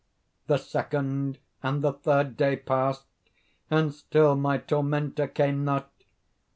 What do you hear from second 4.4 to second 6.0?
tormentor came not.